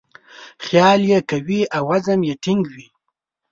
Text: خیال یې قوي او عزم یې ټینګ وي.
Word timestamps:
خیال 0.65 0.99
یې 1.11 1.19
قوي 1.29 1.61
او 1.77 1.83
عزم 1.95 2.21
یې 2.29 2.33
ټینګ 2.43 2.63
وي. 2.73 2.87